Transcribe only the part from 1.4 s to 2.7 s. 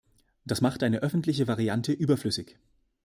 Variante überflüssig.